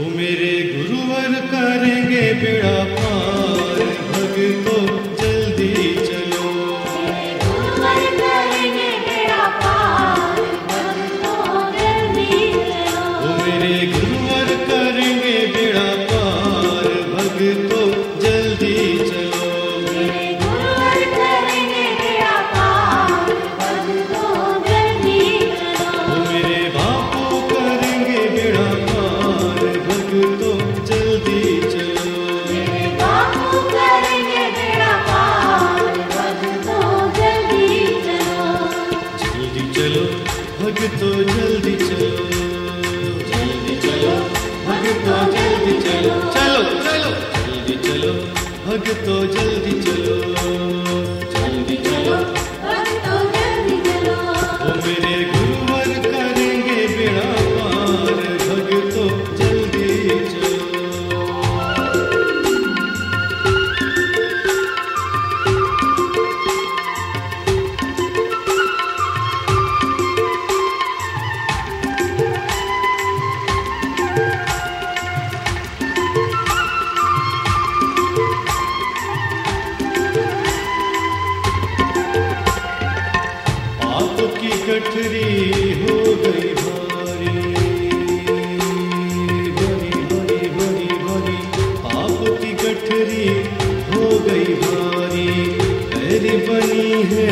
O 0.00 0.08
mere 0.08 0.49
चलो 45.80 46.10
चलो। 46.32 46.62
चलो। 46.84 47.10
जल्दी 47.46 47.76
चलो। 47.76 48.12
भगतो 48.66 49.26
जल्दी 49.26 49.82
चलो। 49.82 49.99
तेरी 96.20 96.36
बनी 96.36 97.02
है 97.12 97.28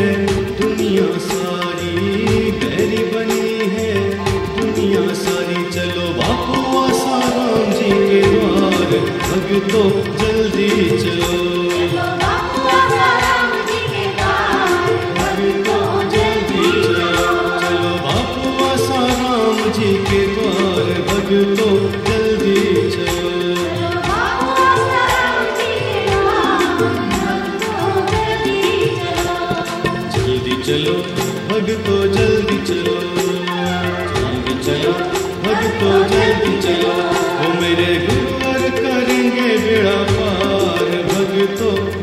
दुनिया 0.60 1.09
सारी, 1.19 2.53
तेरी 2.53 3.03
बनी 3.12 3.69
है 3.75 3.93
दुनिया 4.56 5.03
सारी। 5.15 5.65
चलो 5.71 6.06
बापू 6.15 6.78
आसाराम 6.78 7.71
जी 7.72 7.91
के 8.09 8.22
द्वार 8.32 8.97
अब 9.34 9.69
तो 9.69 9.84
जल्दी 10.19 10.71
चलो। 10.99 11.58
भॻतो 31.28 32.06
जल्दी 32.06 32.59
चलो। 32.66 32.97
जल्दी 34.19 34.65
चलो। 34.65 34.93
भॻतो 35.44 35.91
जल्दी 36.09 36.62
चलो। 36.62 36.93
वो 37.41 37.61
मेरे 37.61 38.06
गुरुवर 38.06 38.71
करेंगे 38.71 39.59
बेड़ा 39.59 39.97
पार। 40.03 40.88
भॻतो 41.12 41.98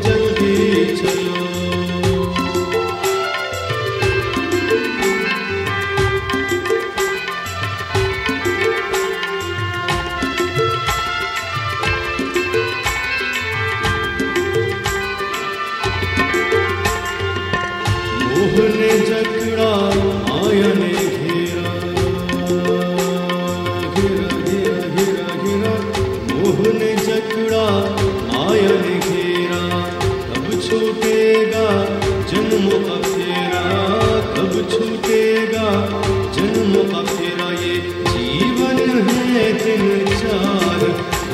विचार 40.26 40.84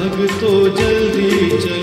अब 0.04 0.26
तो 0.40 0.52
जल्दी 0.68 1.58
चल। 1.58 1.81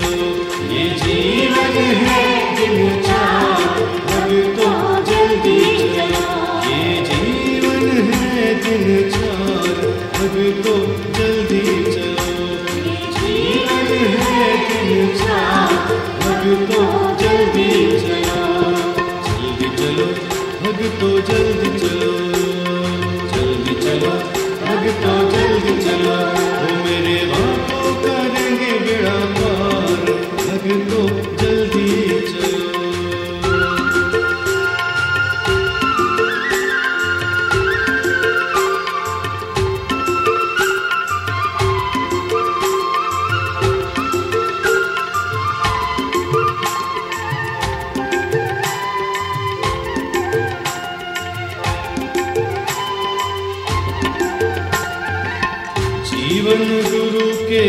जीवन 56.30 56.60
गुरु 56.90 57.26
के 57.44 57.62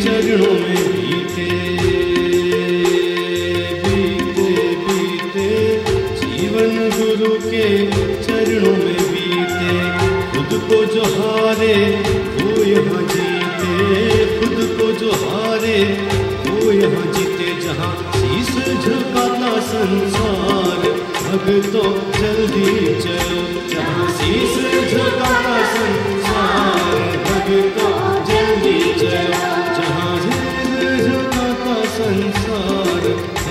चरणों 0.00 0.52
में 0.52 0.80
बीते 0.92 1.44
बीते 3.82 4.48
बीते। 4.86 5.46
जीवन 6.20 6.72
गुरु 6.96 7.30
के 7.44 7.68
चरणों 8.22 8.74
में 8.76 9.00
बीते, 9.12 9.70
खुद 10.32 10.58
को 10.62 10.84
जो 10.94 11.04
हारे 11.14 11.74
वो 12.34 12.64
यहाँ 12.64 13.02
जीते। 13.12 14.26
खुद 14.38 14.58
को 14.80 14.90
जो 14.92 15.12
हारे 15.22 15.78
वो 16.48 16.72
यहाँ 16.72 17.06
जीते, 17.12 17.60
जहाँ 17.60 17.94
शीश 18.16 18.52
झुकाता 18.84 19.52
संसार। 19.70 20.82
भगतों 21.22 21.90
जल्दी 22.18 22.70
चलो, 23.00 23.42
जहाँ 23.68 24.09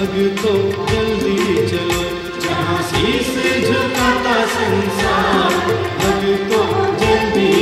संग 0.10 0.38
को 0.38 0.44
तो 0.44 0.86
जल्दी 0.86 1.68
चलो। 1.68 2.04
जहाँ 2.40 2.82
शीश 2.84 3.30
झुकाता 3.68 4.46
संसार 4.46 5.54
भग 6.00 6.24
को 6.50 6.64
जल्दी 6.98 7.59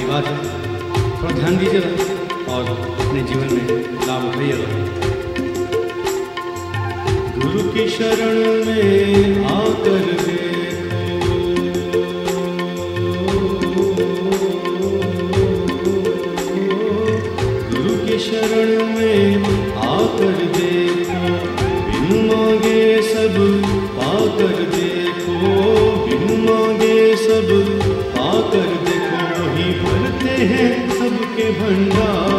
की 0.00 0.06
बात 0.06 0.26
है। 0.26 0.36
थोड़ा 1.22 1.34
ध्यान 1.34 1.56
दीजिएगा 1.56 2.52
और 2.52 2.68
अपने 3.00 3.22
जीवन 3.22 3.48
में 3.54 3.66
लाभ 4.06 4.22
उठाइएगा। 4.28 4.68
गुरु 7.36 7.62
की 7.72 7.88
शरण 7.88 8.38
में 8.66 9.44
आकर 9.46 10.06
गुरु 17.70 17.94
की 18.06 18.18
शरण 18.18 18.79
भंडार 31.60 32.29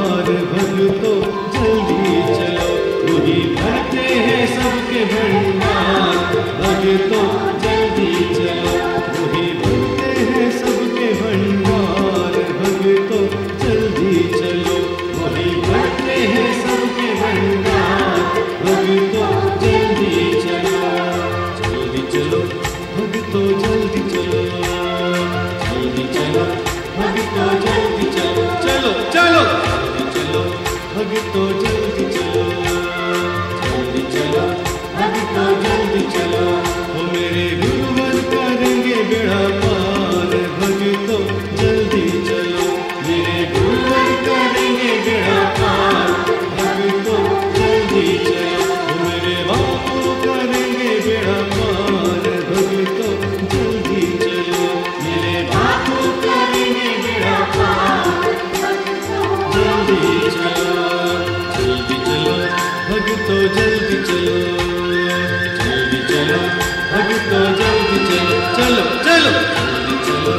चलो 69.22 69.42
जल्दी 69.56 69.96
चलो 70.06 70.32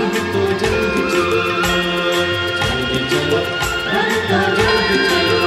अभी 0.00 0.20
तो 0.32 0.40
जल्दी 0.60 1.02
चलो 1.12 1.38
जल्दी 2.58 2.98
चलो 3.12 3.38
अभी 3.98 4.18
तो 4.28 4.40
जल्दी 4.58 4.98
चलो 5.08 5.38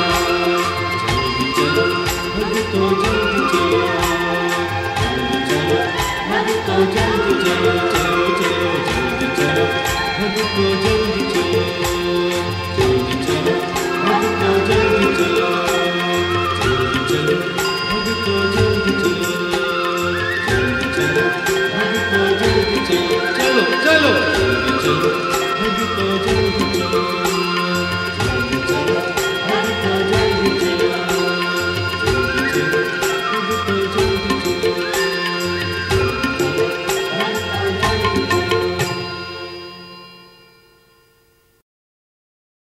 जल्दी 1.01 1.45
चलो 1.57 1.83
अभी 2.41 2.61
तो 2.71 2.81
जल्दी 3.01 3.43
चलो 3.51 3.81
जल्दी 5.01 5.37
चलो 5.51 5.77
अभी 6.37 6.55
तो 6.69 6.79
जल्दी 6.95 7.33
चलो 7.43 7.75
चलो 7.93 8.25
चलो 8.39 8.71
जल्दी 8.89 9.27
चलो 9.37 9.65
अभी 10.25 10.43
तो 10.55 10.90